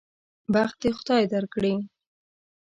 [0.53, 1.75] بخت دې خدای درکړي.